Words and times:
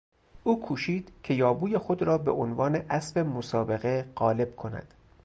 او 0.43 0.61
کوشید 0.61 1.11
که 1.23 1.33
یابوی 1.33 1.77
خود 1.77 2.01
را 2.03 2.17
به 2.17 2.31
عنوان 2.31 2.75
اسب 2.75 3.19
مسابقه 3.19 4.11
قالب 4.15 4.55
کند. 4.55 4.93